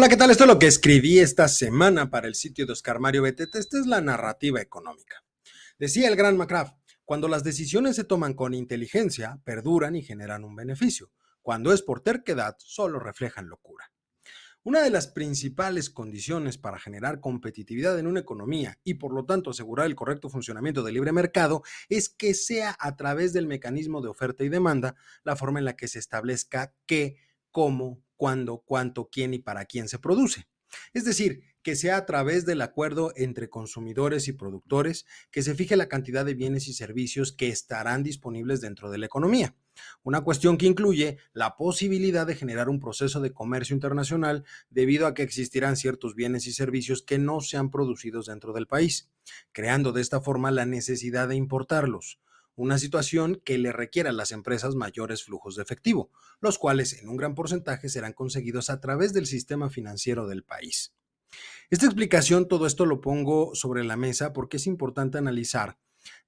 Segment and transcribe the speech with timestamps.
[0.00, 0.30] ¿qué tal?
[0.30, 3.58] Esto es lo que escribí esta semana para el sitio de Oscar Mario Betete.
[3.58, 5.22] Esta es la narrativa económica.
[5.78, 10.56] Decía el gran McCraft, cuando las decisiones se toman con inteligencia, perduran y generan un
[10.56, 11.12] beneficio.
[11.40, 13.92] Cuando es por terquedad, solo reflejan locura.
[14.64, 19.50] Una de las principales condiciones para generar competitividad en una economía y por lo tanto
[19.50, 24.08] asegurar el correcto funcionamiento del libre mercado es que sea a través del mecanismo de
[24.08, 27.18] oferta y demanda la forma en la que se establezca qué,
[27.50, 30.46] cómo, cuándo, cuánto, quién y para quién se produce.
[30.94, 35.74] Es decir, que sea a través del acuerdo entre consumidores y productores que se fije
[35.74, 39.56] la cantidad de bienes y servicios que estarán disponibles dentro de la economía.
[40.04, 45.14] Una cuestión que incluye la posibilidad de generar un proceso de comercio internacional debido a
[45.14, 49.10] que existirán ciertos bienes y servicios que no sean producidos dentro del país,
[49.50, 52.20] creando de esta forma la necesidad de importarlos
[52.54, 57.08] una situación que le requiere a las empresas mayores flujos de efectivo, los cuales en
[57.08, 60.94] un gran porcentaje serán conseguidos a través del sistema financiero del país.
[61.70, 65.78] Esta explicación, todo esto lo pongo sobre la mesa porque es importante analizar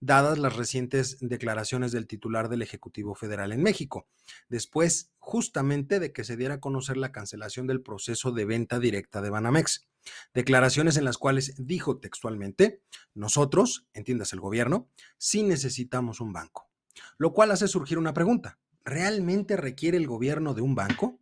[0.00, 4.06] dadas las recientes declaraciones del titular del Ejecutivo Federal en México,
[4.48, 9.22] después justamente de que se diera a conocer la cancelación del proceso de venta directa
[9.22, 9.88] de Banamex.
[10.34, 12.82] Declaraciones en las cuales dijo textualmente,
[13.14, 16.68] nosotros, entiendas el gobierno, sí necesitamos un banco.
[17.16, 18.58] Lo cual hace surgir una pregunta.
[18.84, 21.20] ¿Realmente requiere el gobierno de un banco?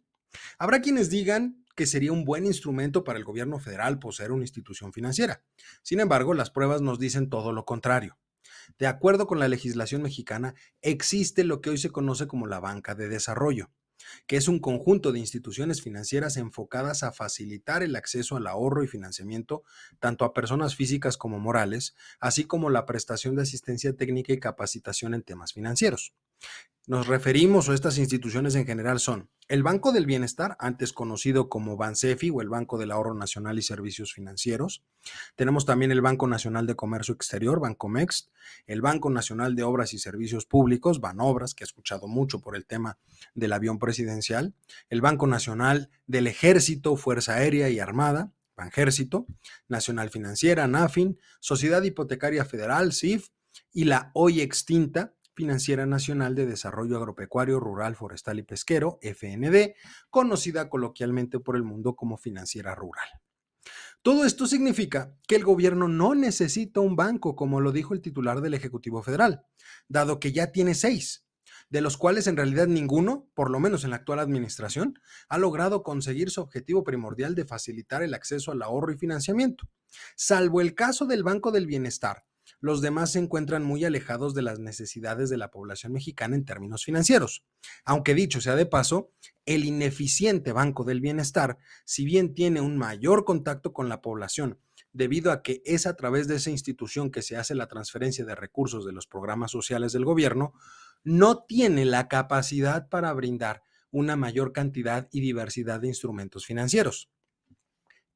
[0.58, 4.92] Habrá quienes digan que sería un buen instrumento para el gobierno federal poseer una institución
[4.92, 5.42] financiera.
[5.82, 8.18] Sin embargo, las pruebas nos dicen todo lo contrario.
[8.78, 12.94] De acuerdo con la legislación mexicana, existe lo que hoy se conoce como la banca
[12.94, 13.70] de desarrollo
[14.26, 18.88] que es un conjunto de instituciones financieras enfocadas a facilitar el acceso al ahorro y
[18.88, 19.62] financiamiento
[20.00, 25.14] tanto a personas físicas como morales, así como la prestación de asistencia técnica y capacitación
[25.14, 26.14] en temas financieros.
[26.88, 31.76] Nos referimos, o estas instituciones en general son el Banco del Bienestar, antes conocido como
[31.76, 34.82] Bansefi o el Banco del Ahorro Nacional y Servicios Financieros.
[35.36, 38.30] Tenemos también el Banco Nacional de Comercio Exterior, Bancomext,
[38.66, 42.66] el Banco Nacional de Obras y Servicios Públicos, Banobras, que ha escuchado mucho por el
[42.66, 42.98] tema
[43.34, 44.52] del avión presidencial,
[44.90, 49.26] el Banco Nacional del Ejército, Fuerza Aérea y Armada, Banjército,
[49.68, 53.28] Nacional Financiera, NAFIN, Sociedad Hipotecaria Federal, SIF,
[53.72, 59.74] y la hoy extinta Financiera Nacional de Desarrollo Agropecuario, Rural, Forestal y Pesquero, FND,
[60.10, 63.08] conocida coloquialmente por el mundo como Financiera Rural.
[64.02, 68.40] Todo esto significa que el gobierno no necesita un banco, como lo dijo el titular
[68.40, 69.46] del Ejecutivo Federal,
[69.88, 71.24] dado que ya tiene seis,
[71.70, 75.82] de los cuales en realidad ninguno, por lo menos en la actual administración, ha logrado
[75.82, 79.68] conseguir su objetivo primordial de facilitar el acceso al ahorro y financiamiento,
[80.16, 82.24] salvo el caso del Banco del Bienestar,
[82.62, 86.84] los demás se encuentran muy alejados de las necesidades de la población mexicana en términos
[86.84, 87.44] financieros.
[87.84, 89.10] Aunque dicho sea de paso,
[89.46, 94.60] el ineficiente Banco del Bienestar, si bien tiene un mayor contacto con la población,
[94.92, 98.36] debido a que es a través de esa institución que se hace la transferencia de
[98.36, 100.54] recursos de los programas sociales del gobierno,
[101.02, 107.10] no tiene la capacidad para brindar una mayor cantidad y diversidad de instrumentos financieros.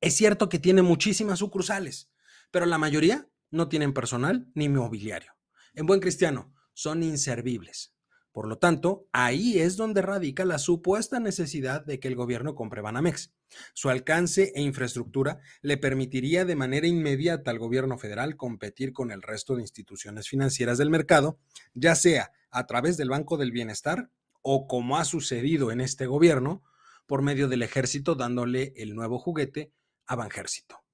[0.00, 2.10] Es cierto que tiene muchísimas sucursales,
[2.52, 5.32] pero la mayoría no tienen personal ni mobiliario.
[5.74, 7.94] En buen cristiano, son inservibles.
[8.36, 12.82] Por lo tanto, ahí es donde radica la supuesta necesidad de que el gobierno compre
[12.82, 13.32] Banamex.
[13.72, 19.22] Su alcance e infraestructura le permitiría de manera inmediata al gobierno federal competir con el
[19.22, 21.38] resto de instituciones financieras del mercado,
[21.72, 24.10] ya sea a través del Banco del Bienestar
[24.42, 26.62] o como ha sucedido en este gobierno,
[27.06, 29.72] por medio del ejército dándole el nuevo juguete
[30.06, 30.85] a Banjército.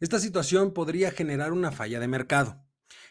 [0.00, 2.62] Esta situación podría generar una falla de mercado.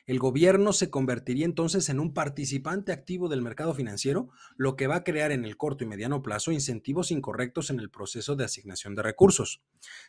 [0.08, 4.96] El gobierno se convertiría entonces en un participante activo del mercado financiero, lo que va
[4.96, 8.96] a crear en el corto y mediano plazo incentivos incorrectos en el proceso de asignación
[8.96, 9.62] de recursos,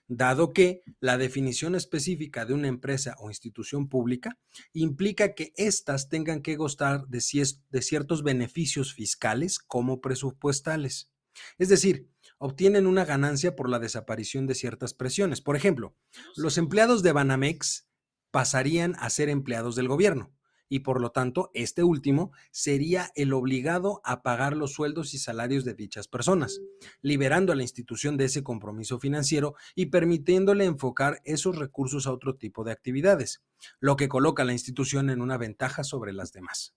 [0.06, 4.38] dado que la definición específica de una empresa o institución pública
[4.72, 11.11] implica que éstas tengan que gozar de, ciertos beneficios fiscales como presupuestales.
[11.58, 12.08] Es decir,
[12.38, 15.40] obtienen una ganancia por la desaparición de ciertas presiones.
[15.40, 15.96] Por ejemplo,
[16.37, 17.88] los empleados de Banamex
[18.31, 20.32] pasarían a ser empleados del gobierno
[20.69, 25.64] y por lo tanto este último sería el obligado a pagar los sueldos y salarios
[25.64, 26.61] de dichas personas,
[27.00, 32.37] liberando a la institución de ese compromiso financiero y permitiéndole enfocar esos recursos a otro
[32.37, 33.43] tipo de actividades,
[33.81, 36.75] lo que coloca a la institución en una ventaja sobre las demás.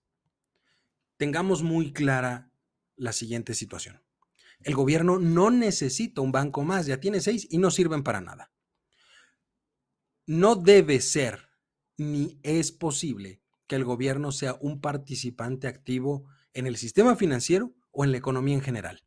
[1.16, 2.50] Tengamos muy clara
[2.96, 4.00] la siguiente situación.
[4.64, 8.52] El gobierno no necesita un banco más, ya tiene seis y no sirven para nada.
[10.26, 11.48] No debe ser
[11.96, 18.04] ni es posible que el gobierno sea un participante activo en el sistema financiero o
[18.04, 19.04] en la economía en general.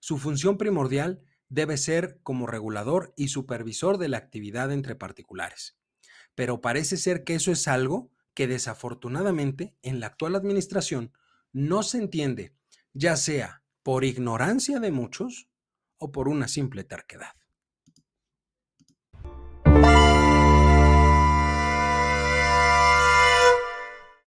[0.00, 5.76] Su función primordial debe ser como regulador y supervisor de la actividad entre particulares.
[6.34, 11.12] Pero parece ser que eso es algo que desafortunadamente en la actual administración
[11.52, 12.54] no se entiende,
[12.92, 13.57] ya sea
[13.88, 15.48] por ignorancia de muchos
[15.96, 17.32] o por una simple terquedad.